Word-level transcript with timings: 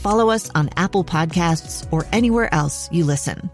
follow 0.00 0.30
us 0.30 0.50
on 0.54 0.70
Apple 0.76 1.04
Podcasts, 1.04 1.86
or 1.92 2.06
anywhere 2.12 2.52
else 2.52 2.88
you 2.90 3.04
listen. 3.04 3.50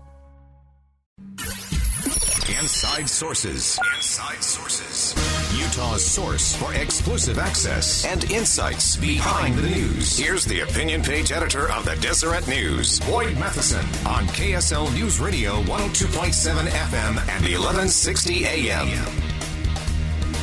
Inside 2.67 3.09
Sources. 3.09 3.79
Inside 3.95 4.43
Sources. 4.43 5.15
Utah's 5.57 6.05
source 6.05 6.57
for 6.57 6.75
exclusive 6.75 7.39
access 7.39 8.05
and 8.05 8.29
insights 8.31 8.97
behind 8.97 9.55
the 9.57 9.69
news. 9.69 10.19
Here's 10.19 10.45
the 10.45 10.61
opinion 10.61 11.03
page 11.03 11.31
editor 11.31 11.71
of 11.71 11.85
the 11.85 11.95
Deseret 11.97 12.49
News, 12.49 12.99
Boyd 13.01 13.39
Matheson, 13.39 13.85
on 14.07 14.27
KSL 14.29 14.93
News 14.95 15.21
Radio 15.21 15.63
102.7 15.63 16.67
FM 16.67 17.11
and 17.29 17.45
1160 17.45 18.45
AM. 18.47 18.89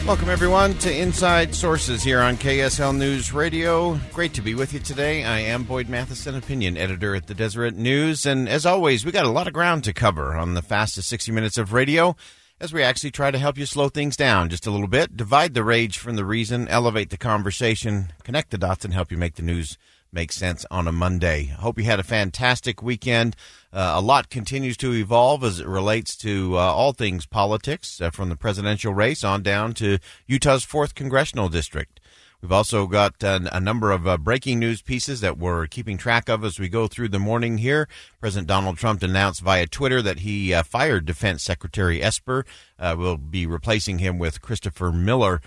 Welcome, 0.05 0.29
everyone, 0.29 0.73
to 0.79 0.93
Inside 0.93 1.55
Sources 1.55 2.03
here 2.03 2.19
on 2.19 2.35
KSL 2.35 2.93
News 2.93 3.31
Radio. 3.31 3.97
Great 4.11 4.33
to 4.33 4.41
be 4.41 4.53
with 4.53 4.73
you 4.73 4.81
today. 4.81 5.23
I 5.23 5.39
am 5.39 5.63
Boyd 5.63 5.87
Matheson, 5.87 6.35
opinion 6.35 6.75
editor 6.75 7.15
at 7.15 7.27
the 7.27 7.33
Deseret 7.33 7.77
News. 7.77 8.25
And 8.25 8.49
as 8.49 8.65
always, 8.65 9.05
we 9.05 9.13
got 9.13 9.25
a 9.25 9.29
lot 9.29 9.47
of 9.47 9.53
ground 9.53 9.85
to 9.85 9.93
cover 9.93 10.35
on 10.35 10.55
the 10.55 10.61
fastest 10.61 11.07
60 11.07 11.31
minutes 11.31 11.57
of 11.57 11.71
radio 11.71 12.17
as 12.59 12.73
we 12.73 12.83
actually 12.83 13.11
try 13.11 13.31
to 13.31 13.39
help 13.39 13.57
you 13.57 13.65
slow 13.65 13.87
things 13.87 14.17
down 14.17 14.49
just 14.49 14.67
a 14.67 14.71
little 14.71 14.87
bit, 14.87 15.15
divide 15.15 15.53
the 15.53 15.63
rage 15.63 15.97
from 15.97 16.17
the 16.17 16.25
reason, 16.25 16.67
elevate 16.67 17.09
the 17.09 17.17
conversation, 17.17 18.11
connect 18.25 18.51
the 18.51 18.57
dots, 18.57 18.83
and 18.83 18.93
help 18.93 19.09
you 19.09 19.17
make 19.17 19.35
the 19.35 19.41
news 19.41 19.77
make 20.13 20.31
sense 20.31 20.65
on 20.69 20.87
a 20.87 20.91
Monday. 20.91 21.45
Hope 21.45 21.77
you 21.77 21.83
had 21.85 21.99
a 21.99 22.03
fantastic 22.03 22.83
weekend. 22.83 23.35
Uh, 23.71 23.93
a 23.95 24.01
lot 24.01 24.29
continues 24.29 24.77
to 24.77 24.93
evolve 24.93 25.43
as 25.43 25.59
it 25.59 25.67
relates 25.67 26.15
to 26.17 26.55
uh, 26.55 26.59
all 26.59 26.93
things 26.93 27.25
politics, 27.25 27.99
uh, 27.99 28.11
from 28.11 28.29
the 28.29 28.35
presidential 28.35 28.93
race 28.93 29.23
on 29.23 29.41
down 29.41 29.73
to 29.73 29.97
Utah's 30.27 30.65
4th 30.65 30.93
Congressional 30.93 31.49
District. 31.49 31.99
We've 32.41 32.51
also 32.51 32.87
got 32.87 33.23
a 33.23 33.61
number 33.61 33.91
of 33.91 34.05
uh, 34.05 34.17
breaking 34.17 34.59
news 34.59 34.81
pieces 34.81 35.21
that 35.21 35.37
we're 35.37 35.65
keeping 35.65 35.97
track 35.97 36.27
of 36.27 36.43
as 36.43 36.59
we 36.59 36.67
go 36.67 36.87
through 36.87 37.07
the 37.07 37.17
morning 37.17 37.57
here. 37.57 37.87
President 38.19 38.49
Donald 38.49 38.77
Trump 38.77 39.01
announced 39.01 39.39
via 39.41 39.65
Twitter 39.65 40.01
that 40.01 40.19
he 40.19 40.53
uh, 40.53 40.61
fired 40.61 41.05
Defense 41.05 41.41
Secretary 41.41 42.03
Esper. 42.03 42.45
Uh, 42.77 42.95
will 42.97 43.15
be 43.15 43.45
replacing 43.45 43.99
him 43.99 44.19
with 44.19 44.41
Christopher 44.41 44.91
Miller. 44.91 45.41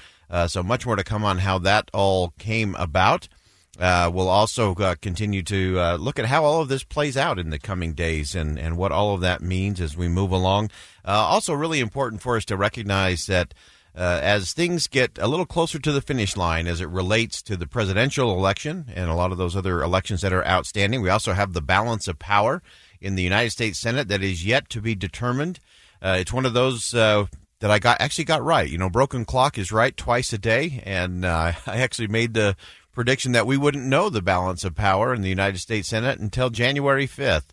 so 0.46 0.62
much 0.62 0.86
more 0.86 0.96
to 0.96 1.04
come 1.04 1.22
on 1.22 1.38
how 1.38 1.58
that 1.58 1.90
all 1.92 2.32
came 2.38 2.74
about. 2.76 3.28
Uh, 3.78 4.10
we'll 4.12 4.28
also 4.28 4.74
uh, 4.74 4.94
continue 5.00 5.42
to 5.42 5.78
uh, 5.78 5.96
look 5.96 6.18
at 6.18 6.26
how 6.26 6.44
all 6.44 6.62
of 6.62 6.68
this 6.68 6.84
plays 6.84 7.16
out 7.16 7.38
in 7.38 7.50
the 7.50 7.58
coming 7.58 7.92
days 7.92 8.34
and, 8.34 8.58
and 8.58 8.76
what 8.76 8.92
all 8.92 9.14
of 9.14 9.20
that 9.20 9.42
means 9.42 9.80
as 9.80 9.96
we 9.96 10.08
move 10.08 10.30
along. 10.30 10.70
Uh, 11.04 11.10
also, 11.10 11.52
really 11.52 11.80
important 11.80 12.22
for 12.22 12.36
us 12.36 12.44
to 12.46 12.56
recognize 12.56 13.26
that 13.26 13.52
uh, 13.94 14.20
as 14.22 14.52
things 14.52 14.86
get 14.86 15.18
a 15.18 15.28
little 15.28 15.46
closer 15.46 15.78
to 15.78 15.92
the 15.92 16.00
finish 16.00 16.36
line 16.36 16.66
as 16.66 16.80
it 16.80 16.88
relates 16.88 17.42
to 17.42 17.56
the 17.56 17.66
presidential 17.66 18.32
election 18.32 18.86
and 18.94 19.10
a 19.10 19.14
lot 19.14 19.32
of 19.32 19.38
those 19.38 19.56
other 19.56 19.82
elections 19.82 20.20
that 20.22 20.32
are 20.32 20.46
outstanding, 20.46 21.02
we 21.02 21.10
also 21.10 21.32
have 21.32 21.52
the 21.52 21.62
balance 21.62 22.08
of 22.08 22.18
power 22.18 22.62
in 23.00 23.14
the 23.14 23.22
United 23.22 23.50
States 23.50 23.78
Senate 23.78 24.08
that 24.08 24.22
is 24.22 24.44
yet 24.44 24.68
to 24.70 24.80
be 24.80 24.94
determined. 24.94 25.60
Uh, 26.02 26.16
it's 26.20 26.32
one 26.32 26.46
of 26.46 26.54
those 26.54 26.94
that 27.60 27.70
I 27.70 27.78
got 27.78 28.00
actually 28.00 28.24
got 28.24 28.44
right. 28.44 28.68
You 28.68 28.78
know, 28.78 28.90
broken 28.90 29.24
clock 29.24 29.58
is 29.58 29.72
right 29.72 29.96
twice 29.96 30.32
a 30.32 30.38
day, 30.38 30.82
and 30.84 31.24
uh, 31.24 31.52
I 31.66 31.78
actually 31.78 32.08
made 32.08 32.34
the 32.34 32.56
prediction 32.96 33.32
that 33.32 33.46
we 33.46 33.58
wouldn't 33.58 33.84
know 33.84 34.08
the 34.08 34.22
balance 34.22 34.64
of 34.64 34.74
power 34.74 35.12
in 35.12 35.20
the 35.20 35.28
United 35.28 35.58
States 35.58 35.90
Senate 35.90 36.18
until 36.18 36.48
January 36.48 37.06
5th. 37.06 37.50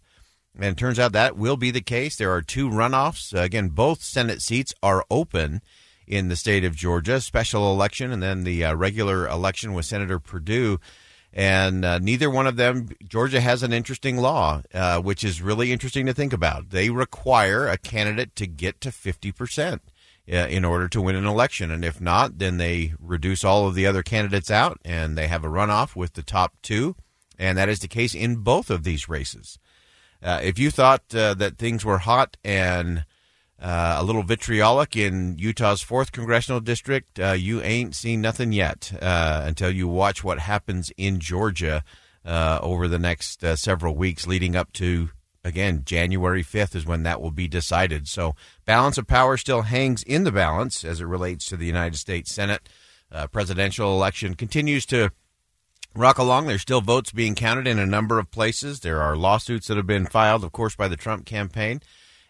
And 0.55 0.63
it 0.63 0.77
turns 0.77 0.97
out 0.97 1.11
that 1.11 1.35
will 1.35 1.57
be 1.57 1.69
the 1.69 1.81
case. 1.81 2.15
There 2.15 2.31
are 2.31 2.41
two 2.41 2.69
runoffs. 2.69 3.33
Again, 3.37 3.67
both 3.67 4.01
Senate 4.01 4.41
seats 4.41 4.73
are 4.81 5.03
open 5.11 5.61
in 6.07 6.29
the 6.29 6.37
state 6.37 6.63
of 6.63 6.77
Georgia, 6.77 7.19
special 7.19 7.73
election 7.73 8.13
and 8.13 8.23
then 8.23 8.45
the 8.45 8.63
uh, 8.63 8.73
regular 8.73 9.27
election 9.27 9.73
with 9.73 9.85
Senator 9.85 10.17
Perdue. 10.17 10.79
And 11.33 11.83
uh, 11.83 11.99
neither 11.99 12.29
one 12.29 12.47
of 12.47 12.55
them, 12.55 12.91
Georgia 13.05 13.41
has 13.41 13.63
an 13.63 13.73
interesting 13.73 14.15
law, 14.15 14.61
uh, 14.73 15.01
which 15.01 15.25
is 15.25 15.41
really 15.41 15.73
interesting 15.73 16.05
to 16.05 16.13
think 16.13 16.31
about. 16.31 16.69
They 16.69 16.89
require 16.89 17.67
a 17.67 17.77
candidate 17.77 18.33
to 18.37 18.47
get 18.47 18.79
to 18.79 18.91
50% 18.91 19.73
uh, 19.73 19.77
in 20.25 20.63
order 20.63 20.87
to 20.87 21.01
win 21.01 21.15
an 21.15 21.25
election. 21.25 21.69
And 21.69 21.83
if 21.83 21.99
not, 21.99 22.39
then 22.39 22.57
they 22.57 22.93
reduce 22.99 23.43
all 23.43 23.67
of 23.67 23.75
the 23.75 23.85
other 23.85 24.03
candidates 24.03 24.49
out 24.49 24.79
and 24.85 25.17
they 25.17 25.27
have 25.27 25.43
a 25.43 25.49
runoff 25.49 25.95
with 25.95 26.13
the 26.13 26.23
top 26.23 26.53
two. 26.61 26.95
And 27.37 27.57
that 27.57 27.69
is 27.69 27.79
the 27.79 27.87
case 27.87 28.15
in 28.15 28.37
both 28.37 28.69
of 28.69 28.83
these 28.83 29.09
races. 29.09 29.59
Uh, 30.21 30.39
if 30.41 30.57
you 30.57 30.71
thought 30.71 31.13
uh, 31.13 31.33
that 31.33 31.57
things 31.57 31.83
were 31.83 31.97
hot 31.97 32.37
and 32.43 33.05
uh, 33.59 33.97
a 33.99 34.03
little 34.03 34.23
vitriolic 34.23 34.95
in 34.95 35.37
Utah's 35.37 35.81
fourth 35.81 36.11
congressional 36.13 36.61
district, 36.61 37.19
uh, 37.19 37.31
you 37.31 37.61
ain't 37.61 37.95
seen 37.95 38.21
nothing 38.21 38.53
yet 38.53 38.93
uh, 39.01 39.43
until 39.45 39.71
you 39.71 39.87
watch 39.87 40.23
what 40.23 40.39
happens 40.39 40.91
in 40.97 41.19
Georgia 41.19 41.83
over 42.25 42.87
the 42.87 42.99
next 42.99 43.41
several 43.57 43.95
weeks 43.95 44.25
leading 44.25 44.55
up 44.55 44.71
to 44.71 45.09
again, 45.43 45.83
January 45.85 46.43
5th 46.43 46.75
is 46.75 46.85
when 46.85 47.03
that 47.03 47.21
will 47.21 47.31
be 47.31 47.47
decided. 47.47 48.07
So, 48.07 48.35
balance 48.65 48.97
of 48.97 49.07
power 49.07 49.37
still 49.37 49.63
hangs 49.63 50.03
in 50.03 50.23
the 50.23 50.31
balance 50.31 50.83
as 50.83 51.01
it 51.01 51.05
relates 51.05 51.45
to 51.47 51.57
the 51.57 51.65
United 51.65 51.97
States 51.97 52.33
Senate. 52.33 52.69
Uh, 53.11 53.27
presidential 53.27 53.93
election 53.93 54.33
continues 54.33 54.85
to 54.87 55.11
rock 55.95 56.17
along. 56.17 56.47
There's 56.47 56.61
still 56.61 56.81
votes 56.81 57.11
being 57.11 57.35
counted 57.35 57.67
in 57.67 57.79
a 57.79 57.85
number 57.85 58.19
of 58.19 58.31
places. 58.31 58.79
There 58.79 59.01
are 59.01 59.15
lawsuits 59.15 59.67
that 59.67 59.77
have 59.77 59.87
been 59.87 60.05
filed, 60.05 60.43
of 60.43 60.51
course, 60.51 60.75
by 60.75 60.87
the 60.87 60.97
Trump 60.97 61.25
campaign. 61.25 61.81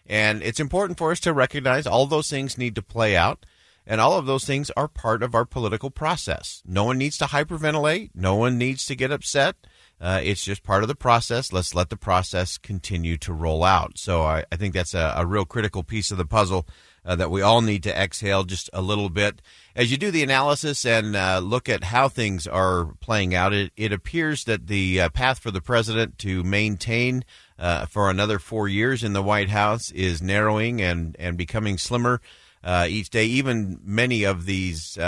And 0.06 0.42
it's 0.42 0.60
important 0.60 0.98
for 0.98 1.10
us 1.10 1.20
to 1.20 1.32
recognize 1.32 1.86
all 1.86 2.06
those 2.06 2.28
things 2.28 2.58
need 2.58 2.74
to 2.74 2.82
play 2.82 3.16
out. 3.16 3.46
And 3.86 4.00
all 4.00 4.18
of 4.18 4.26
those 4.26 4.44
things 4.44 4.70
are 4.76 4.88
part 4.88 5.22
of 5.22 5.34
our 5.34 5.44
political 5.44 5.90
process. 5.90 6.62
No 6.66 6.84
one 6.84 6.98
needs 6.98 7.18
to 7.18 7.26
hyperventilate. 7.26 8.10
No 8.14 8.34
one 8.34 8.56
needs 8.56 8.86
to 8.86 8.96
get 8.96 9.10
upset. 9.10 9.56
Uh, 10.04 10.20
it's 10.22 10.44
just 10.44 10.62
part 10.62 10.82
of 10.82 10.88
the 10.88 10.94
process. 10.94 11.50
Let's 11.50 11.74
let 11.74 11.88
the 11.88 11.96
process 11.96 12.58
continue 12.58 13.16
to 13.16 13.32
roll 13.32 13.64
out. 13.64 13.96
So 13.96 14.20
I, 14.20 14.44
I 14.52 14.56
think 14.56 14.74
that's 14.74 14.92
a, 14.92 15.14
a, 15.16 15.24
real 15.24 15.46
critical 15.46 15.82
piece 15.82 16.10
of 16.10 16.18
the 16.18 16.26
puzzle 16.26 16.66
uh, 17.06 17.16
that 17.16 17.30
we 17.30 17.40
all 17.40 17.62
need 17.62 17.82
to 17.84 17.98
exhale 17.98 18.44
just 18.44 18.68
a 18.74 18.82
little 18.82 19.08
bit. 19.08 19.40
As 19.74 19.90
you 19.90 19.96
do 19.96 20.10
the 20.10 20.22
analysis 20.22 20.84
and 20.84 21.16
uh, 21.16 21.38
look 21.38 21.70
at 21.70 21.84
how 21.84 22.10
things 22.10 22.46
are 22.46 22.92
playing 23.00 23.34
out, 23.34 23.54
it, 23.54 23.72
it 23.78 23.94
appears 23.94 24.44
that 24.44 24.66
the 24.66 25.00
uh, 25.00 25.08
path 25.08 25.38
for 25.38 25.50
the 25.50 25.62
president 25.62 26.18
to 26.18 26.44
maintain 26.44 27.24
uh, 27.58 27.86
for 27.86 28.10
another 28.10 28.38
four 28.38 28.68
years 28.68 29.02
in 29.02 29.14
the 29.14 29.22
White 29.22 29.48
House 29.48 29.90
is 29.90 30.20
narrowing 30.20 30.82
and, 30.82 31.16
and 31.18 31.38
becoming 31.38 31.78
slimmer 31.78 32.20
uh, 32.62 32.86
each 32.86 33.08
day. 33.08 33.24
Even 33.24 33.80
many 33.82 34.24
of 34.24 34.44
these 34.44 34.98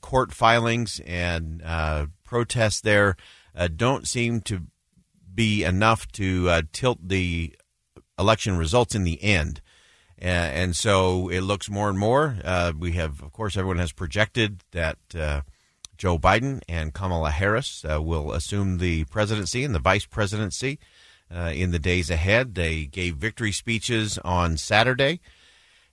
court 0.00 0.32
filings 0.32 0.98
and 1.00 1.62
protests 2.24 2.80
there 2.80 3.16
uh, 3.56 3.68
don't 3.74 4.06
seem 4.06 4.40
to 4.42 4.66
be 5.34 5.64
enough 5.64 6.06
to 6.12 6.48
uh, 6.48 6.62
tilt 6.72 6.98
the 7.02 7.54
election 8.18 8.56
results 8.56 8.94
in 8.94 9.04
the 9.04 9.22
end. 9.22 9.60
Uh, 10.20 10.24
and 10.24 10.74
so 10.74 11.28
it 11.28 11.42
looks 11.42 11.68
more 11.68 11.90
and 11.90 11.98
more. 11.98 12.36
Uh, 12.42 12.72
we 12.76 12.92
have, 12.92 13.22
of 13.22 13.32
course, 13.32 13.56
everyone 13.56 13.78
has 13.78 13.92
projected 13.92 14.62
that 14.72 14.98
uh, 15.18 15.42
Joe 15.98 16.18
Biden 16.18 16.62
and 16.68 16.94
Kamala 16.94 17.30
Harris 17.30 17.84
uh, 17.84 18.00
will 18.00 18.32
assume 18.32 18.78
the 18.78 19.04
presidency 19.04 19.62
and 19.62 19.74
the 19.74 19.78
vice 19.78 20.06
presidency 20.06 20.78
in 21.30 21.72
the 21.72 21.78
days 21.78 22.08
ahead. 22.08 22.54
They 22.54 22.86
gave 22.86 23.16
victory 23.16 23.52
speeches 23.52 24.16
on 24.18 24.56
Saturday. 24.56 25.20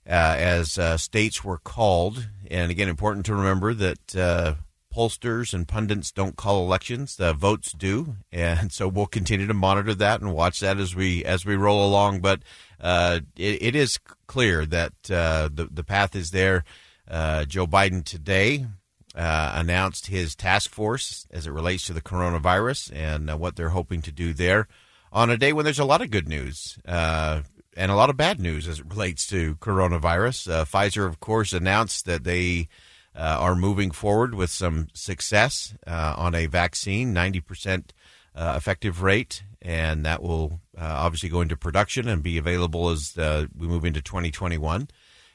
as 0.06 0.78
states 1.02 1.42
were 1.42 1.58
called, 1.58 2.28
and 2.50 2.70
again, 2.70 2.88
important 2.88 3.26
to 3.26 3.34
remember 3.34 3.74
that 3.74 4.56
pollsters 4.94 5.52
and 5.52 5.66
pundits 5.66 6.12
don't 6.12 6.36
call 6.36 6.64
elections; 6.64 7.16
the 7.16 7.32
votes 7.32 7.72
do, 7.72 8.16
and 8.32 8.72
so 8.72 8.88
we'll 8.88 9.06
continue 9.06 9.46
to 9.46 9.54
monitor 9.54 9.94
that 9.94 10.20
and 10.20 10.32
watch 10.32 10.60
that 10.60 10.78
as 10.78 10.94
we 10.94 11.24
as 11.24 11.44
we 11.44 11.56
roll 11.56 11.86
along. 11.86 12.20
But 12.20 12.42
uh, 12.80 13.20
it, 13.36 13.62
it 13.62 13.76
is 13.76 13.98
clear 14.26 14.64
that 14.66 14.92
uh, 15.10 15.48
the 15.52 15.68
the 15.70 15.84
path 15.84 16.14
is 16.14 16.30
there. 16.30 16.64
Uh, 17.08 17.44
Joe 17.44 17.66
Biden 17.66 18.04
today 18.04 18.66
uh, 19.14 19.52
announced 19.56 20.06
his 20.06 20.34
task 20.34 20.70
force 20.70 21.26
as 21.30 21.46
it 21.46 21.52
relates 21.52 21.86
to 21.86 21.92
the 21.92 22.00
coronavirus 22.00 22.92
and 22.94 23.30
uh, 23.30 23.36
what 23.36 23.56
they're 23.56 23.70
hoping 23.70 24.00
to 24.02 24.12
do 24.12 24.32
there 24.32 24.68
on 25.12 25.30
a 25.30 25.36
day 25.36 25.52
when 25.52 25.64
there's 25.64 25.78
a 25.78 25.84
lot 25.84 26.00
of 26.00 26.10
good 26.10 26.28
news 26.28 26.78
uh, 26.86 27.42
and 27.76 27.92
a 27.92 27.94
lot 27.94 28.10
of 28.10 28.16
bad 28.16 28.40
news 28.40 28.66
as 28.66 28.80
it 28.80 28.86
relates 28.86 29.26
to 29.26 29.54
coronavirus. 29.56 30.64
Pfizer, 30.64 31.06
of 31.06 31.20
course, 31.20 31.52
announced 31.52 32.06
that 32.06 32.24
they 32.24 32.68
are 33.14 33.54
moving 33.54 33.90
forward 33.90 34.34
with 34.34 34.50
some 34.50 34.88
success 34.92 35.74
uh, 35.86 36.14
on 36.16 36.34
a 36.34 36.46
vaccine, 36.46 37.14
90% 37.14 37.90
effective 38.36 39.02
rate, 39.02 39.44
and 39.62 40.04
that 40.04 40.22
will 40.22 40.60
obviously 40.78 41.28
go 41.28 41.40
into 41.40 41.56
production 41.56 42.08
and 42.08 42.22
be 42.22 42.38
available 42.38 42.90
as 42.90 43.14
we 43.16 43.66
move 43.66 43.84
into 43.84 44.02
2021. 44.02 44.88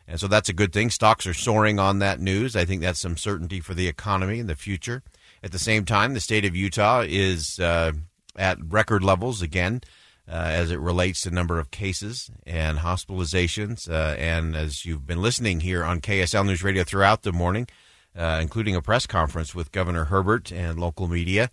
And 0.10 0.20
so 0.20 0.28
that's 0.28 0.50
a 0.50 0.54
good 0.54 0.74
thing. 0.74 0.90
Stocks 0.90 1.28
are 1.28 1.36
soaring 1.36 1.78
on 1.78 2.00
that 2.00 2.20
news. 2.20 2.56
I 2.56 2.66
think 2.66 2.81
that's 2.81 3.00
some 3.00 3.16
certainty 3.16 3.60
for 3.60 3.76
the 3.76 3.88
economy 3.88 4.40
in 4.40 4.48
the 4.48 4.56
future. 4.56 5.04
At 5.44 5.52
the 5.52 5.60
same 5.60 5.86
time, 5.86 6.16
the 6.16 6.20
state 6.20 6.46
of 6.46 6.56
Utah 6.56 7.04
is 7.08 7.60
uh, 7.60 7.92
at 8.36 8.58
record 8.62 9.04
levels 9.04 9.44
again 9.44 9.81
uh, 10.30 10.34
as 10.34 10.72
it 10.72 10.80
relates 10.80 11.22
to 11.22 11.31
number 11.31 11.60
of 11.60 11.72
cases 11.72 12.30
and 12.46 12.80
hospitalizations. 12.80 13.90
Uh, 13.90 14.16
and 14.18 14.56
as 14.56 14.86
you've 14.86 15.08
been 15.08 15.22
listening 15.22 15.62
here 15.62 15.84
on 15.84 16.02
KSL 16.02 16.46
News 16.46 16.64
Radio 16.64 16.84
throughout 16.84 17.24
the 17.24 17.34
morning, 17.34 17.68
uh, 18.16 18.40
including 18.42 18.76
a 18.76 18.81
press 18.81 19.08
conference 19.08 19.56
with 19.56 19.72
Governor 19.72 20.06
Herbert 20.06 20.52
and 20.52 20.80
local 20.80 21.08
media, 21.08 21.50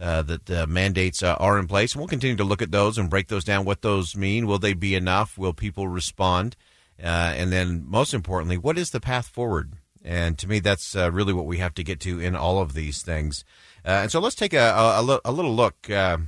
uh, 0.00 0.22
that 0.22 0.46
the 0.46 0.66
mandates 0.66 1.22
uh, 1.22 1.34
are 1.34 1.58
in 1.58 1.68
place. 1.68 1.92
And 1.92 2.00
we'll 2.00 2.08
continue 2.08 2.36
to 2.36 2.44
look 2.44 2.62
at 2.62 2.72
those 2.72 2.98
and 2.98 3.08
break 3.08 3.28
those 3.28 3.44
down, 3.44 3.64
what 3.64 3.82
those 3.82 4.16
mean. 4.16 4.46
Will 4.46 4.58
they 4.58 4.74
be 4.74 4.94
enough? 4.94 5.38
Will 5.38 5.54
people 5.54 5.88
respond? 5.88 6.56
And 6.98 7.52
then, 7.52 7.84
most 7.86 8.14
importantly, 8.14 8.56
what 8.56 8.78
is 8.78 8.90
the 8.90 9.00
path 9.00 9.28
forward? 9.28 9.74
And 10.06 10.38
to 10.38 10.48
me, 10.48 10.60
that's 10.60 10.94
uh, 10.94 11.10
really 11.10 11.32
what 11.32 11.46
we 11.46 11.58
have 11.58 11.74
to 11.74 11.82
get 11.82 11.98
to 12.00 12.20
in 12.20 12.36
all 12.36 12.60
of 12.60 12.74
these 12.74 13.02
things. 13.02 13.44
Uh, 13.84 14.02
and 14.02 14.12
so 14.12 14.20
let's 14.20 14.36
take 14.36 14.54
a, 14.54 14.58
a, 14.58 15.20
a 15.24 15.32
little 15.32 15.54
look 15.54 15.90
uh, 15.90 16.18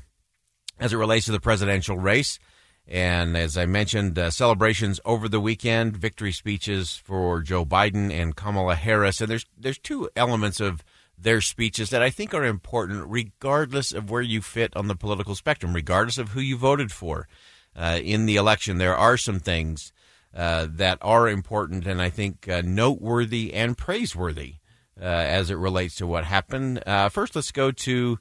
as 0.79 0.93
it 0.93 0.97
relates 0.97 1.27
to 1.27 1.33
the 1.33 1.41
presidential 1.41 1.97
race. 1.97 2.39
And 2.87 3.37
as 3.37 3.59
I 3.59 3.67
mentioned, 3.67 4.19
uh, 4.19 4.31
celebrations 4.31 4.99
over 5.05 5.29
the 5.29 5.41
weekend, 5.41 5.97
victory 5.97 6.33
speeches 6.33 6.97
for 6.97 7.41
Joe 7.41 7.67
Biden 7.67 8.11
and 8.11 8.35
Kamala 8.35 8.77
Harris. 8.77 9.21
And 9.21 9.31
there's 9.31 9.45
there's 9.59 9.79
two 9.79 10.09
elements 10.17 10.59
of 10.59 10.83
their 11.19 11.41
speeches 11.41 11.91
that 11.91 12.03
I 12.03 12.11
think 12.11 12.33
are 12.33 12.45
important, 12.45 13.07
regardless 13.09 13.93
of 13.93 14.11
where 14.11 14.23
you 14.23 14.41
fit 14.41 14.75
on 14.75 14.89
the 14.89 14.95
political 14.95 15.35
spectrum, 15.35 15.75
regardless 15.75 16.17
of 16.17 16.31
who 16.31 16.41
you 16.41 16.57
voted 16.57 16.91
for 16.91 17.29
uh, 17.77 17.99
in 18.03 18.25
the 18.25 18.37
election. 18.37 18.79
There 18.79 18.97
are 18.97 19.17
some 19.17 19.41
things 19.41 19.93
uh, 20.35 20.67
that 20.71 20.99
are 21.03 21.29
important 21.29 21.87
and 21.87 22.01
I 22.01 22.11
think 22.11 22.49
uh, 22.49 22.63
noteworthy 22.65 23.53
and 23.53 23.77
praiseworthy 23.77 24.57
uh, 25.01 25.05
as 25.05 25.51
it 25.51 25.57
relates 25.57 25.97
to 25.97 26.07
what 26.07 26.25
happened. 26.25 26.83
Uh, 26.87 27.09
first, 27.09 27.37
let's 27.37 27.53
go 27.53 27.71
to 27.71 28.19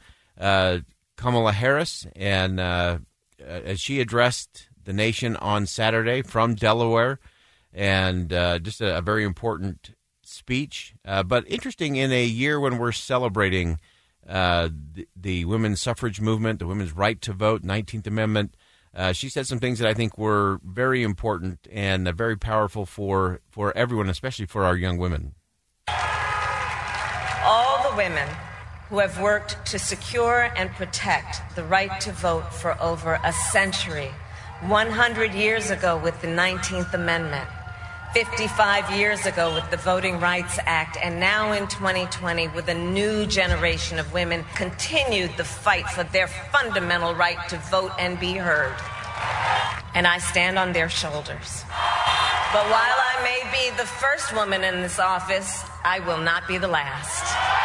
Kamala 1.17 1.51
Harris, 1.51 2.07
and 2.15 2.59
as 2.59 3.79
she 3.79 3.99
addressed 3.99 4.69
the 4.85 4.93
nation 4.93 5.35
on 5.35 5.65
Saturday 5.65 6.21
from 6.21 6.55
Delaware, 6.55 7.19
and 7.73 8.31
uh, 8.31 8.59
just 8.59 8.79
a, 8.79 8.97
a, 8.97 9.01
very 9.01 9.25
important 9.25 9.93
speech. 10.23 10.95
but 11.03 11.43
interesting 11.47 11.97
in 11.97 12.11
a 12.11 12.23
year 12.23 12.59
when 12.59 12.77
we're 12.77 12.93
celebrating 12.93 13.79
the, 14.25 15.07
the 15.15 15.45
women's 15.45 15.81
suffrage 15.81 16.21
movement, 16.21 16.59
the 16.59 16.67
women's 16.67 16.93
right 16.93 17.21
to 17.21 17.33
vote, 17.33 17.63
19th 17.63 18.07
Amendment. 18.07 18.55
Uh, 18.97 19.13
she 19.13 19.29
said 19.29 19.45
some 19.45 19.59
things 19.59 19.77
that 19.77 19.87
I 19.87 19.93
think 19.93 20.17
were 20.17 20.59
very 20.63 21.03
important 21.03 21.67
and 21.71 22.07
uh, 22.07 22.11
very 22.11 22.35
powerful 22.35 22.87
for, 22.87 23.41
for 23.47 23.75
everyone, 23.77 24.09
especially 24.09 24.47
for 24.47 24.63
our 24.63 24.75
young 24.75 24.97
women. 24.97 25.35
All 27.43 27.91
the 27.91 27.95
women 27.95 28.27
who 28.89 28.99
have 28.99 29.19
worked 29.19 29.65
to 29.65 29.77
secure 29.77 30.49
and 30.55 30.69
protect 30.71 31.55
the 31.55 31.63
right 31.63 31.99
to 32.01 32.11
vote 32.11 32.53
for 32.53 32.81
over 32.81 33.19
a 33.23 33.33
century, 33.33 34.11
100 34.61 35.33
years 35.33 35.69
ago 35.69 35.97
with 35.97 36.19
the 36.21 36.27
19th 36.27 36.93
Amendment, 36.93 37.47
55 38.13 38.89
years 38.97 39.25
ago 39.25 39.53
with 39.53 39.69
the 39.71 39.77
Voting 39.77 40.19
Rights 40.19 40.57
Act, 40.65 40.97
and 41.03 41.19
now 41.19 41.51
in 41.51 41.67
2020 41.67 42.47
with 42.49 42.69
a 42.69 42.73
new 42.73 43.25
generation 43.25 43.99
of 43.99 44.13
women 44.13 44.45
continued 44.55 45.31
the 45.35 45.43
fight 45.43 45.87
for 45.89 46.05
their 46.05 46.27
fundamental 46.27 47.13
right 47.13 47.37
to 47.49 47.57
vote 47.69 47.91
and 47.99 48.17
be 48.19 48.33
heard. 48.33 48.75
And 49.93 50.07
I 50.07 50.19
stand 50.19 50.57
on 50.57 50.71
their 50.71 50.89
shoulders. 50.89 51.63
But 52.53 52.63
while 52.71 52.95
I 52.97 53.19
may 53.21 53.51
be 53.51 53.75
the 53.75 53.85
first 53.85 54.33
woman 54.33 54.63
in 54.63 54.81
this 54.81 54.99
office, 54.99 55.63
I 55.83 55.99
will 55.99 56.19
not 56.19 56.47
be 56.47 56.57
the 56.57 56.67
last. 56.69 57.56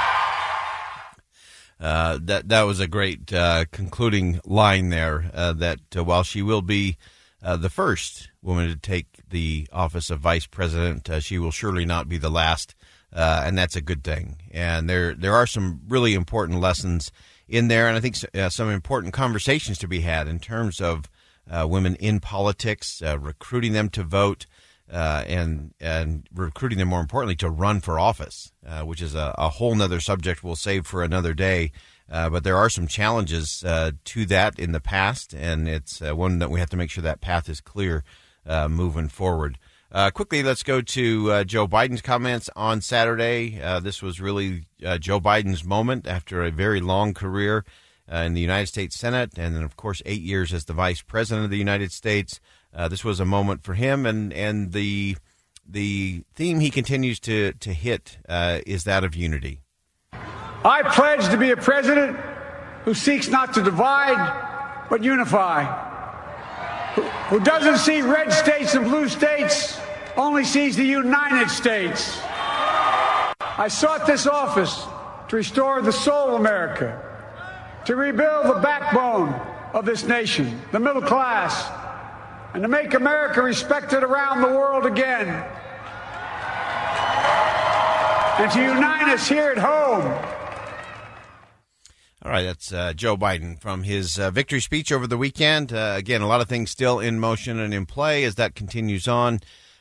Uh, 1.83 2.17
that 2.23 2.49
that 2.49 2.63
was 2.63 2.79
a 2.79 2.87
great 2.87 3.33
uh, 3.33 3.65
concluding 3.73 4.41
line 4.45 4.91
there. 4.91 5.29
Uh, 5.35 5.53
that 5.53 5.81
uh, 5.97 6.05
while 6.05 6.23
she 6.23 6.41
will 6.41 6.63
be 6.63 6.97
uh, 7.43 7.57
the 7.57 7.69
first 7.69 8.31
woman 8.41 8.69
to 8.69 8.77
take 8.77 9.07
the 9.29 9.67
office 9.73 10.09
of 10.09 10.21
vice 10.21 10.47
president. 10.47 11.11
Uh, 11.11 11.19
she 11.19 11.39
will 11.39 11.51
surely 11.51 11.85
not 11.85 12.09
be 12.09 12.19
the 12.19 12.31
last, 12.31 12.77
and 13.11 13.59
that's 13.59 13.75
a 13.75 13.81
good 13.81 14.05
thing. 14.05 14.37
And 14.53 14.89
there 14.89 15.13
there 15.13 15.35
are 15.35 15.47
some 15.47 15.81
really 15.89 16.15
important 16.15 16.61
lessons 16.61 17.11
in 17.49 17.67
there, 17.67 17.89
and 17.89 17.97
I 17.97 18.01
think 18.01 18.15
some 18.53 18.71
important 18.71 19.13
conversations 19.13 19.77
to 19.79 19.89
be 19.89 20.03
had 20.03 20.29
in 20.29 20.39
terms 20.39 20.81
of 20.81 21.11
women 21.51 21.97
in 21.97 22.21
politics, 22.21 23.03
recruiting 23.19 23.73
them 23.73 23.89
to 23.91 24.05
vote. 24.05 24.47
Uh, 24.93 25.25
and 25.27 25.73
and 25.81 26.29
recruiting 26.35 26.77
them 26.77 26.89
more 26.89 27.01
importantly 27.01 27.35
to 27.35 27.49
run 27.49 27.81
for 27.81 27.99
office, 27.99 28.53
which 28.85 29.01
is 29.01 29.15
a, 29.15 29.35
a 29.39 29.49
whole 29.49 29.81
other 29.81 30.01
subject 30.01 30.45
we'll 30.45 30.55
save 30.55 30.87
for 30.87 31.03
another 31.03 31.33
day. 31.33 31.73
Uh, 32.13 32.29
but 32.29 32.45
there 32.45 32.59
are 32.59 32.69
some 32.69 32.87
challenges 32.87 33.65
uh, 33.65 33.91
to 34.05 34.27
that 34.27 34.59
in 34.59 34.73
the 34.73 34.81
past, 34.81 35.33
and 35.33 35.67
it's 35.67 36.03
uh, 36.03 36.15
one 36.15 36.39
that 36.41 36.51
we 36.51 36.61
have 36.61 36.69
to 36.69 36.77
make 36.77 36.91
sure 36.91 37.03
that 37.03 37.23
path 37.23 37.49
is 37.49 37.63
clear 37.63 38.05
uh, 38.47 38.69
moving 38.69 39.09
forward. 39.09 39.59
Uh, 39.91 40.11
quickly, 40.11 40.43
let's 40.43 40.63
go 40.63 40.83
to 40.83 41.33
uh, 41.33 41.45
Joe 41.45 41.67
Biden's 41.67 42.03
comments 42.03 42.51
on 42.55 42.83
Saturday. 42.83 43.59
this 43.83 44.03
was 44.03 44.21
really 44.21 44.65
Joe 45.01 45.21
Biden's 45.21 45.65
moment 45.65 46.07
after 46.07 46.43
a 46.43 46.51
very 46.51 46.81
long 46.81 47.15
career 47.15 47.65
in 48.11 48.35
the 48.35 48.41
United 48.43 48.67
States 48.67 48.97
Senate, 48.97 49.33
and 49.39 49.57
then, 49.57 49.63
of 49.63 49.77
course, 49.77 50.03
eight 50.05 50.21
years 50.21 50.53
as 50.53 50.67
the 50.67 50.73
Vice 50.75 51.01
President 51.01 51.45
of 51.47 51.51
the 51.51 51.59
United 51.59 51.93
States. 51.93 52.41
Uh, 52.75 52.89
this 52.89 53.05
was 53.05 53.21
a 53.21 53.25
moment 53.25 53.63
for 53.63 53.75
him, 53.75 54.07
and 54.07 54.33
and 54.33 54.73
the 54.73 55.17
the 55.69 56.23
theme 56.35 56.61
he 56.61 56.71
continues 56.71 57.21
to 57.21 57.53
to 57.55 57.73
hit 57.73 58.19
uh, 58.29 58.61
is 58.67 58.85
that 58.85 59.05
of 59.05 59.15
unity. 59.15 59.61
I 60.65 60.83
pledge 60.83 61.29
to 61.31 61.37
be 61.37 61.51
a 61.51 61.57
president 61.57 62.17
who 62.85 62.95
seeks 62.95 63.29
not 63.29 63.55
to 63.55 63.63
divide, 63.63 64.87
but 64.89 65.03
unify. 65.03 65.65
Who, 66.95 67.03
who 67.03 67.41
doesn't 67.41 67.79
see 67.79 68.03
red 68.03 68.33
states 68.33 68.75
and 68.75 68.85
blue 68.85 69.09
states, 69.09 69.81
only 70.17 70.45
sees 70.45 70.77
the 70.77 70.85
United 70.85 71.51
States. 71.51 72.21
I 73.41 73.69
sought 73.69 74.07
this 74.07 74.27
office 74.27 74.85
to 75.29 75.37
restore 75.37 75.83
the 75.83 75.93
soul 75.93 76.35
of 76.35 76.41
America, 76.41 77.01
to 77.87 77.97
rebuild 77.97 78.47
the 78.47 78.61
backbone 78.61 79.33
of 79.73 79.85
this 79.85 80.05
nation, 80.05 80.61
the 80.71 80.79
middle 80.79 81.03
class, 81.03 81.67
and 82.55 82.63
to 82.63 82.69
make 82.69 82.95
America 82.95 83.43
respected 83.43 84.03
around 84.03 84.41
the 84.41 84.49
world 84.49 84.87
again. 84.87 85.29
And 88.39 88.51
to 88.51 88.63
unite 88.63 89.09
us 89.09 89.29
here 89.29 89.51
at 89.51 89.59
home 89.59 90.33
all 92.25 92.31
right, 92.31 92.45
that's 92.45 92.73
uh, 92.73 92.93
Joe 92.93 93.17
Biden 93.17 93.61
from 93.61 93.83
his 93.83 94.17
uh, 94.17 94.31
victory 94.31 94.61
speech 94.61 94.93
over 94.93 95.09
the 95.09 95.19
weekend. 95.19 95.73
Uh, 95.73 95.95
again, 95.97 96.23
a 96.23 96.29
lot 96.29 96.41
of 96.41 96.49
things 96.49 96.71
still 96.71 97.01
in 97.01 97.19
motion 97.19 97.59
and 97.59 97.75
in 97.75 97.85
play 97.85 98.23
as 98.23 98.37
that 98.37 98.55
continues 98.55 99.09
on. 99.09 99.41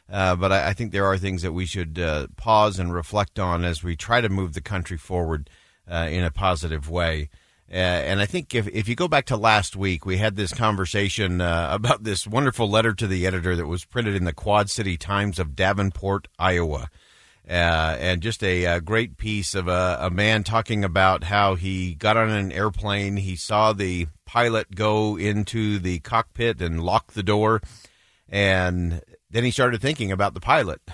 Uh, 0.09 0.35
but 0.35 0.51
I, 0.51 0.69
I, 0.69 0.73
think 0.73 0.91
there 0.91 1.05
are 1.05 1.17
things 1.19 1.43
that 1.43 1.53
we 1.53 1.65
should 1.65 1.99
uh, 1.99 2.27
pause 2.37 2.79
and 2.79 2.93
reflect 2.93 3.37
on 3.37 3.63
as 3.63 3.83
we 3.83 3.95
try 3.95 4.21
to 4.21 4.27
move 4.27 4.53
the 4.53 4.61
country 4.61 4.97
forward 4.97 5.49
uh, 5.89 6.07
in 6.09 6.23
a 6.23 6.31
positive 6.31 6.89
way. 6.89 7.29
Uh, 7.71 7.75
and 7.75 8.19
I 8.19 8.25
think 8.25 8.53
if, 8.53 8.67
if 8.67 8.89
you 8.89 8.95
go 8.95 9.07
back 9.07 9.27
to 9.27 9.37
last 9.37 9.77
week, 9.77 10.05
we 10.05 10.17
had 10.17 10.35
this 10.35 10.53
conversation 10.53 11.39
uh, 11.39 11.69
about 11.71 12.03
this 12.03 12.27
wonderful 12.27 12.69
letter 12.69 12.93
to 12.93 13.07
the 13.07 13.25
editor 13.25 13.55
that 13.55 13.67
was 13.67 13.85
printed 13.85 14.15
in 14.15 14.25
the 14.25 14.33
Quad 14.33 14.69
City 14.69 14.97
Times 14.97 15.39
of 15.39 15.55
Davenport, 15.55 16.27
Iowa. 16.37 16.89
Uh, 17.49 17.97
and 17.99 18.21
just 18.21 18.43
a, 18.43 18.65
a, 18.65 18.81
great 18.81 19.17
piece 19.17 19.55
of 19.55 19.67
a, 19.67 19.97
a, 19.99 20.09
man 20.11 20.43
talking 20.43 20.83
about 20.83 21.23
how 21.23 21.55
he 21.55 21.95
got 21.95 22.15
on 22.15 22.29
an 22.29 22.51
airplane. 22.51 23.17
He 23.17 23.35
saw 23.35 23.73
the 23.73 24.07
pilot 24.25 24.75
go 24.75 25.17
into 25.17 25.79
the 25.79 25.99
cockpit 25.99 26.61
and 26.61 26.83
lock 26.83 27.13
the 27.13 27.23
door, 27.23 27.61
and 28.29 29.01
then 29.31 29.43
he 29.43 29.49
started 29.49 29.81
thinking 29.81 30.11
about 30.11 30.33
the 30.33 30.39
pilot. 30.39 30.81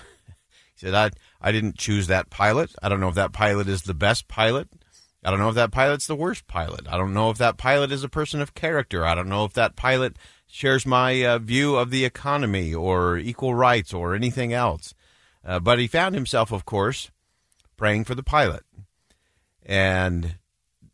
He 0.74 0.86
said, 0.86 0.94
I, 0.94 1.10
I 1.40 1.50
didn't 1.50 1.76
choose 1.76 2.06
that 2.06 2.30
pilot. 2.30 2.72
I 2.80 2.88
don't 2.88 3.00
know 3.00 3.08
if 3.08 3.16
that 3.16 3.32
pilot 3.32 3.68
is 3.68 3.82
the 3.82 3.94
best 3.94 4.28
pilot. 4.28 4.68
I 5.24 5.30
don't 5.30 5.40
know 5.40 5.48
if 5.48 5.54
that 5.56 5.72
pilot's 5.72 6.06
the 6.06 6.14
worst 6.14 6.46
pilot. 6.46 6.86
I 6.88 6.96
don't 6.96 7.12
know 7.12 7.30
if 7.30 7.38
that 7.38 7.56
pilot 7.56 7.90
is 7.90 8.04
a 8.04 8.08
person 8.08 8.40
of 8.40 8.54
character. 8.54 9.04
I 9.04 9.14
don't 9.14 9.28
know 9.28 9.44
if 9.44 9.52
that 9.54 9.76
pilot 9.76 10.16
shares 10.46 10.86
my 10.86 11.24
uh, 11.24 11.38
view 11.38 11.76
of 11.76 11.90
the 11.90 12.04
economy 12.04 12.72
or 12.72 13.18
equal 13.18 13.54
rights 13.54 13.92
or 13.92 14.14
anything 14.14 14.52
else. 14.52 14.94
Uh, 15.44 15.58
but 15.58 15.78
he 15.78 15.86
found 15.86 16.14
himself, 16.14 16.52
of 16.52 16.64
course, 16.64 17.10
praying 17.76 18.04
for 18.04 18.14
the 18.14 18.22
pilot. 18.22 18.62
And 19.64 20.36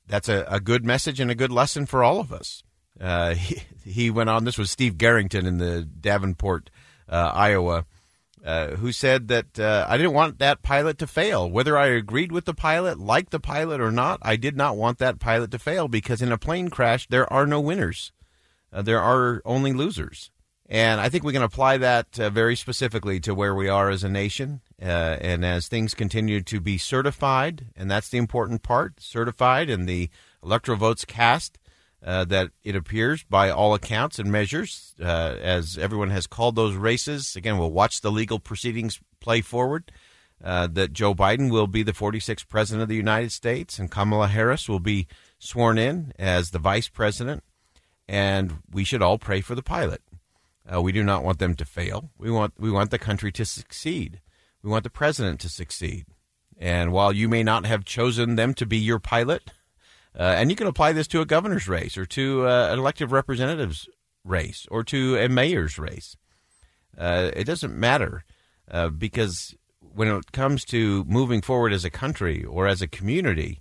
that's 0.06 0.28
a, 0.28 0.46
a 0.48 0.60
good 0.60 0.84
message 0.84 1.20
and 1.20 1.30
a 1.30 1.34
good 1.34 1.52
lesson 1.52 1.86
for 1.86 2.02
all 2.02 2.18
of 2.18 2.32
us. 2.32 2.62
Uh, 3.00 3.34
he, 3.34 3.62
he 3.84 4.10
went 4.10 4.30
on, 4.30 4.44
this 4.44 4.58
was 4.58 4.70
Steve 4.70 4.96
Garrington 4.96 5.46
in 5.46 5.58
the 5.58 5.82
Davenport, 5.82 6.70
uh, 7.08 7.30
Iowa, 7.34 7.84
uh, 8.44 8.76
who 8.76 8.92
said 8.92 9.28
that 9.28 9.58
uh, 9.58 9.86
I 9.88 9.96
didn't 9.96 10.12
want 10.12 10.38
that 10.38 10.62
pilot 10.62 10.98
to 10.98 11.06
fail. 11.06 11.50
Whether 11.50 11.78
I 11.78 11.86
agreed 11.86 12.30
with 12.30 12.44
the 12.44 12.54
pilot, 12.54 12.98
liked 12.98 13.30
the 13.30 13.40
pilot 13.40 13.80
or 13.80 13.90
not, 13.90 14.18
I 14.22 14.36
did 14.36 14.56
not 14.56 14.76
want 14.76 14.98
that 14.98 15.18
pilot 15.18 15.50
to 15.52 15.58
fail 15.58 15.88
because 15.88 16.20
in 16.20 16.30
a 16.30 16.38
plane 16.38 16.68
crash, 16.68 17.06
there 17.08 17.30
are 17.32 17.46
no 17.46 17.60
winners. 17.60 18.12
Uh, 18.72 18.82
there 18.82 19.00
are 19.00 19.40
only 19.44 19.72
losers. 19.72 20.30
And 20.66 21.00
I 21.00 21.08
think 21.08 21.24
we 21.24 21.32
can 21.32 21.42
apply 21.42 21.78
that 21.78 22.18
uh, 22.18 22.30
very 22.30 22.56
specifically 22.56 23.20
to 23.20 23.34
where 23.34 23.54
we 23.54 23.68
are 23.68 23.90
as 23.90 24.04
a 24.04 24.08
nation. 24.08 24.60
Uh, 24.82 25.16
and 25.20 25.44
as 25.44 25.68
things 25.68 25.94
continue 25.94 26.42
to 26.42 26.60
be 26.60 26.78
certified, 26.78 27.66
and 27.76 27.90
that's 27.90 28.08
the 28.08 28.18
important 28.18 28.62
part 28.62 29.00
certified 29.00 29.70
and 29.70 29.88
the 29.88 30.10
electoral 30.42 30.76
votes 30.76 31.04
cast, 31.04 31.58
uh, 32.04 32.25
that 32.26 32.50
it 32.62 32.76
appears 32.76 33.25
by 33.25 33.50
all 33.50 33.75
accounts 33.75 34.18
and 34.18 34.30
measures, 34.30 34.94
uh, 35.00 35.37
as 35.40 35.78
everyone 35.78 36.11
has 36.11 36.26
called 36.26 36.54
those 36.54 36.75
races. 36.75 37.34
Again, 37.34 37.58
we'll 37.58 37.70
watch 37.73 38.02
the 38.02 38.12
legal 38.12 38.38
proceedings 38.38 39.00
play 39.20 39.40
forward. 39.40 39.90
Uh, 40.42 40.66
that 40.66 40.92
Joe 40.92 41.14
Biden 41.14 41.50
will 41.50 41.68
be 41.68 41.82
the 41.82 41.92
46th 41.92 42.49
president 42.49 42.82
of 42.82 42.88
the 42.88 42.96
United 42.96 43.32
States, 43.32 43.78
and 43.78 43.90
Kamala 43.90 44.28
Harris 44.28 44.68
will 44.68 44.80
be 44.80 45.06
sworn 45.38 45.78
in 45.78 46.12
as 46.18 46.50
the 46.50 46.58
vice 46.58 46.88
president. 46.88 47.42
And 48.06 48.58
we 48.70 48.84
should 48.84 49.00
all 49.00 49.16
pray 49.16 49.40
for 49.40 49.54
the 49.54 49.62
pilot. 49.62 50.02
Uh, 50.70 50.82
we 50.82 50.92
do 50.92 51.02
not 51.02 51.25
want 51.25 51.38
them 51.38 51.54
to 51.54 51.64
fail. 51.64 52.11
We 52.18 52.30
want 52.30 52.54
we 52.58 52.70
want 52.70 52.90
the 52.90 52.99
country 52.99 53.32
to 53.32 53.46
succeed. 53.46 54.20
We 54.62 54.68
want 54.68 54.84
the 54.84 54.90
president 54.90 55.40
to 55.40 55.49
succeed. 55.49 56.04
And 56.58 56.92
while 56.92 57.12
you 57.12 57.28
may 57.28 57.42
not 57.42 57.64
have 57.64 57.84
chosen 57.84 58.37
them 58.37 58.52
to 58.54 58.66
be 58.66 58.76
your 58.76 58.99
pilot, 58.99 59.50
and 60.23 60.50
you 60.50 60.56
can 60.56 60.66
apply 60.66 60.92
this 60.92 61.09
to 61.09 61.21
a 61.21 61.26
governor's 61.26 61.68
race 61.68 61.97
or 61.97 62.06
to 62.06 62.47
uh, 62.47 62.68
an 62.71 62.78
elective 62.78 63.12
representative's 63.12 63.88
race 64.25 64.66
or 64.71 64.85
to 64.85 65.16
a 65.16 65.28
mayor's 65.28 65.78
race. 65.78 66.16
Uh, 66.97 67.30
it 67.35 67.44
doesn't 67.44 67.76
matter 67.76 68.25
uh, 68.71 68.88
because 68.88 69.54
when 69.80 70.09
it 70.09 70.33
comes 70.33 70.64
to 70.64 71.04
moving 71.04 71.42
forward 71.42 71.73
as 71.73 71.85
a 71.85 71.90
country 71.90 72.44
or 72.44 72.66
as 72.66 72.80
a 72.80 72.87
community, 72.87 73.61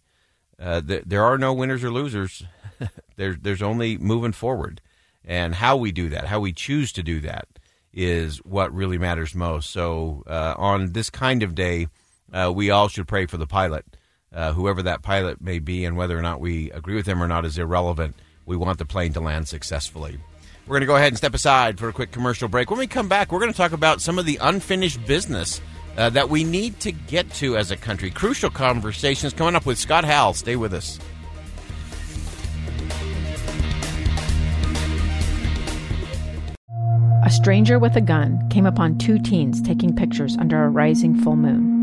uh, 0.59 0.81
th- 0.81 1.03
there 1.05 1.23
are 1.23 1.37
no 1.37 1.53
winners 1.53 1.83
or 1.83 1.91
losers. 1.91 2.43
there's 3.15 3.37
there's 3.41 3.61
only 3.61 3.97
moving 3.97 4.31
forward, 4.31 4.81
and 5.25 5.55
how 5.55 5.75
we 5.75 5.91
do 5.91 6.09
that, 6.09 6.25
how 6.25 6.39
we 6.39 6.53
choose 6.53 6.91
to 6.91 7.03
do 7.03 7.19
that, 7.21 7.47
is 7.91 8.37
what 8.39 8.73
really 8.73 8.97
matters 8.97 9.33
most. 9.33 9.71
So 9.71 10.23
uh, 10.27 10.53
on 10.57 10.93
this 10.93 11.09
kind 11.09 11.41
of 11.41 11.55
day, 11.55 11.87
we 12.53 12.69
all 12.69 12.87
should 12.87 13.07
pray 13.07 13.25
for 13.25 13.37
the 13.37 13.47
pilot 13.47 13.85
uh, 14.33 14.53
whoever 14.53 14.81
that 14.83 15.01
pilot 15.01 15.41
may 15.41 15.59
be, 15.59 15.85
and 15.85 15.95
whether 15.95 16.17
or 16.17 16.21
not 16.21 16.39
we 16.39 16.71
agree 16.71 16.95
with 16.95 17.05
them 17.05 17.21
or 17.21 17.27
not 17.27 17.45
is 17.45 17.57
irrelevant. 17.57 18.15
We 18.45 18.57
want 18.57 18.77
the 18.79 18.85
plane 18.85 19.13
to 19.13 19.19
land 19.19 19.47
successfully. 19.47 20.17
We're 20.65 20.75
going 20.75 20.81
to 20.81 20.87
go 20.87 20.95
ahead 20.95 21.09
and 21.09 21.17
step 21.17 21.33
aside 21.33 21.77
for 21.77 21.89
a 21.89 21.93
quick 21.93 22.11
commercial 22.11 22.47
break. 22.47 22.69
When 22.69 22.79
we 22.79 22.87
come 22.87 23.09
back, 23.09 23.31
we're 23.31 23.39
going 23.39 23.51
to 23.51 23.57
talk 23.57 23.73
about 23.73 24.01
some 24.01 24.17
of 24.17 24.25
the 24.25 24.37
unfinished 24.41 25.05
business 25.05 25.61
uh, 25.97 26.09
that 26.11 26.29
we 26.29 26.43
need 26.43 26.79
to 26.81 26.91
get 26.91 27.29
to 27.35 27.57
as 27.57 27.69
a 27.69 27.77
country. 27.77 28.09
Crucial 28.09 28.49
conversations 28.49 29.33
coming 29.33 29.55
up 29.55 29.65
with 29.65 29.77
Scott 29.77 30.05
Howell. 30.05 30.33
Stay 30.33 30.55
with 30.55 30.73
us. 30.73 30.99
A 37.25 37.29
stranger 37.29 37.79
with 37.79 37.95
a 37.95 38.01
gun 38.01 38.49
came 38.49 38.65
upon 38.65 38.97
two 38.97 39.17
teens 39.17 39.61
taking 39.61 39.95
pictures 39.95 40.35
under 40.37 40.63
a 40.63 40.69
rising 40.69 41.15
full 41.15 41.37
moon. 41.37 41.82